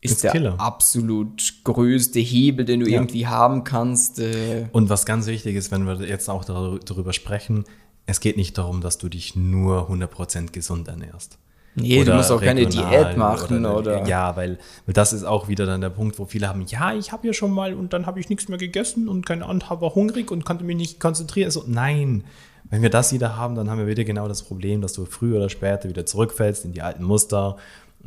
ist 0.00 0.22
der 0.24 0.32
Killer. 0.32 0.60
absolut 0.60 1.54
größte 1.64 2.20
Hebel, 2.20 2.64
den 2.64 2.80
du 2.80 2.86
Ja. 2.86 2.94
irgendwie 3.00 3.26
haben 3.26 3.64
kannst. 3.64 4.18
Äh, 4.18 4.66
Und 4.72 4.90
was 4.90 5.06
ganz 5.06 5.26
wichtig 5.26 5.56
ist, 5.56 5.70
wenn 5.70 5.86
wir 5.86 5.94
jetzt 6.06 6.28
auch 6.28 6.44
dar- 6.44 6.78
darüber 6.84 7.12
sprechen, 7.12 7.64
es 8.06 8.20
geht 8.20 8.36
nicht 8.36 8.58
darum, 8.58 8.80
dass 8.82 8.98
du 8.98 9.08
dich 9.08 9.34
nur 9.34 9.88
100% 9.88 10.52
gesund 10.52 10.88
ernährst. 10.88 11.38
Nee, 11.74 11.96
du 11.96 12.02
Oder 12.02 12.16
musst 12.16 12.30
auch 12.30 12.40
keine 12.40 12.66
Diät 12.66 13.16
machen 13.16 13.66
oder, 13.66 14.06
Ja, 14.06 14.36
weil, 14.36 14.58
weil 14.86 14.92
das 14.92 15.12
ist 15.12 15.24
auch 15.24 15.48
wieder 15.48 15.66
dann 15.66 15.80
der 15.80 15.90
Punkt, 15.90 16.18
wo 16.18 16.24
viele 16.24 16.48
haben, 16.48 16.64
ja, 16.66 16.94
ich 16.94 17.12
habe 17.12 17.26
ja 17.26 17.32
schon 17.32 17.50
mal 17.50 17.74
und 17.74 17.92
dann 17.92 18.06
habe 18.06 18.20
ich 18.20 18.28
nichts 18.28 18.48
mehr 18.48 18.58
gegessen 18.58 19.08
und 19.08 19.26
keine 19.26 19.46
Ahnung, 19.46 19.62
war 19.68 19.94
hungrig 19.94 20.30
und 20.30 20.44
konnte 20.44 20.64
mich 20.64 20.76
nicht 20.76 21.00
konzentrieren. 21.00 21.50
So, 21.50 21.64
nein, 21.66 22.24
wenn 22.70 22.82
wir 22.82 22.90
das 22.90 23.12
wieder 23.12 23.36
haben, 23.36 23.54
dann 23.54 23.70
haben 23.70 23.78
wir 23.78 23.86
wieder 23.86 24.04
genau 24.04 24.28
das 24.28 24.42
Problem, 24.42 24.80
dass 24.80 24.94
du 24.94 25.04
früher 25.04 25.36
oder 25.36 25.50
später 25.50 25.88
wieder 25.88 26.06
zurückfällst 26.06 26.64
in 26.64 26.72
die 26.72 26.82
alten 26.82 27.04
Muster 27.04 27.56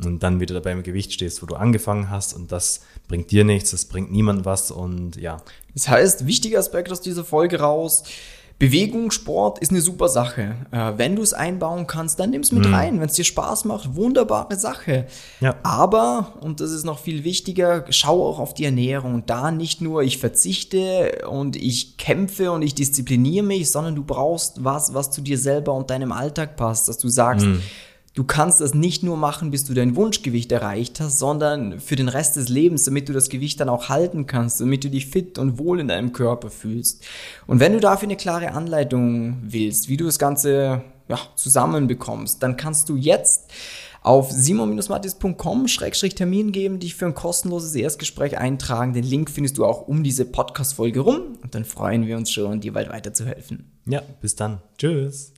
und 0.04 0.22
dann 0.22 0.40
wieder 0.40 0.60
beim 0.60 0.82
Gewicht 0.82 1.12
stehst, 1.12 1.42
wo 1.42 1.46
du 1.46 1.56
angefangen 1.56 2.10
hast 2.10 2.34
und 2.34 2.52
das 2.52 2.82
bringt 3.08 3.30
dir 3.30 3.44
nichts, 3.44 3.70
das 3.72 3.84
bringt 3.84 4.12
niemand 4.12 4.44
was 4.44 4.70
und 4.70 5.16
ja, 5.16 5.38
Das 5.74 5.88
heißt, 5.88 6.26
wichtiger 6.26 6.58
Aspekt 6.58 6.90
aus 6.92 7.00
dieser 7.00 7.24
Folge 7.24 7.60
raus. 7.60 8.04
Bewegung, 8.58 9.12
Sport 9.12 9.60
ist 9.60 9.70
eine 9.70 9.80
super 9.80 10.08
Sache. 10.08 10.56
Äh, 10.72 10.94
wenn 10.96 11.14
du 11.14 11.22
es 11.22 11.32
einbauen 11.32 11.86
kannst, 11.86 12.18
dann 12.18 12.30
nimm 12.30 12.40
es 12.40 12.50
mit 12.50 12.66
rein. 12.72 12.98
Wenn 12.98 13.08
es 13.08 13.14
dir 13.14 13.24
Spaß 13.24 13.66
macht, 13.66 13.94
wunderbare 13.94 14.56
Sache. 14.56 15.06
Ja. 15.40 15.54
Aber, 15.62 16.32
und 16.40 16.60
das 16.60 16.72
ist 16.72 16.84
noch 16.84 16.98
viel 16.98 17.22
wichtiger, 17.22 17.84
schau 17.90 18.26
auch 18.28 18.40
auf 18.40 18.54
die 18.54 18.64
Ernährung. 18.64 19.22
Da 19.26 19.52
nicht 19.52 19.80
nur 19.80 20.02
ich 20.02 20.18
verzichte 20.18 21.28
und 21.30 21.54
ich 21.54 21.98
kämpfe 21.98 22.50
und 22.50 22.62
ich 22.62 22.74
diszipliniere 22.74 23.46
mich, 23.46 23.70
sondern 23.70 23.94
du 23.94 24.02
brauchst 24.02 24.64
was, 24.64 24.92
was 24.92 25.12
zu 25.12 25.20
dir 25.20 25.38
selber 25.38 25.74
und 25.74 25.90
deinem 25.90 26.10
Alltag 26.10 26.56
passt. 26.56 26.88
Dass 26.88 26.98
du 26.98 27.08
sagst, 27.08 27.46
Du 28.14 28.24
kannst 28.24 28.60
das 28.60 28.74
nicht 28.74 29.02
nur 29.02 29.16
machen, 29.16 29.50
bis 29.50 29.64
du 29.64 29.74
dein 29.74 29.94
Wunschgewicht 29.94 30.50
erreicht 30.50 31.00
hast, 31.00 31.18
sondern 31.18 31.78
für 31.78 31.96
den 31.96 32.08
Rest 32.08 32.36
des 32.36 32.48
Lebens, 32.48 32.84
damit 32.84 33.08
du 33.08 33.12
das 33.12 33.28
Gewicht 33.28 33.60
dann 33.60 33.68
auch 33.68 33.88
halten 33.88 34.26
kannst, 34.26 34.60
damit 34.60 34.84
du 34.84 34.90
dich 34.90 35.06
fit 35.06 35.38
und 35.38 35.58
wohl 35.58 35.80
in 35.80 35.88
deinem 35.88 36.12
Körper 36.12 36.50
fühlst. 36.50 37.04
Und 37.46 37.60
wenn 37.60 37.72
du 37.72 37.80
dafür 37.80 38.08
eine 38.08 38.16
klare 38.16 38.52
Anleitung 38.52 39.38
willst, 39.42 39.88
wie 39.88 39.96
du 39.96 40.06
das 40.06 40.18
Ganze 40.18 40.82
ja, 41.08 41.18
zusammenbekommst, 41.36 42.42
dann 42.42 42.56
kannst 42.56 42.88
du 42.88 42.96
jetzt 42.96 43.50
auf 44.02 44.30
simon-mattis.com-termin 44.30 46.52
geben, 46.52 46.78
dich 46.78 46.94
für 46.94 47.06
ein 47.06 47.14
kostenloses 47.14 47.74
Erstgespräch 47.74 48.38
eintragen. 48.38 48.94
Den 48.94 49.04
Link 49.04 49.30
findest 49.30 49.58
du 49.58 49.64
auch 49.64 49.86
um 49.86 50.02
diese 50.02 50.24
Podcast-Folge 50.24 51.00
rum 51.00 51.38
und 51.42 51.54
dann 51.54 51.64
freuen 51.64 52.06
wir 52.06 52.16
uns 52.16 52.30
schon, 52.30 52.60
dir 52.60 52.72
bald 52.72 52.88
weiterzuhelfen. 52.88 53.70
ja, 53.86 54.02
bis 54.20 54.36
dann. 54.36 54.62
Tschüss. 54.78 55.32